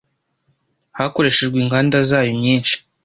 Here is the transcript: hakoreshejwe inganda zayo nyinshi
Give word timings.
hakoreshejwe 0.97 1.55
inganda 1.63 1.97
zayo 2.09 2.31
nyinshi 2.43 2.75